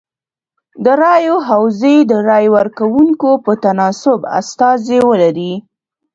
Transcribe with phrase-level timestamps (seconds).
[0.83, 5.53] د رایو حوزې د رای ورکوونکو په تناسب استازي ولري.